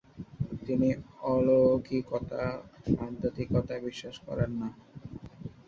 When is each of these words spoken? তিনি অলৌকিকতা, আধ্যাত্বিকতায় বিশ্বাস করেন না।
তিনি 0.65 0.89
অলৌকিকতা, 1.25 2.43
আধ্যাত্বিকতায় 2.99 3.81
বিশ্বাস 3.81 4.15
করেন 4.27 4.51
না। 4.61 4.69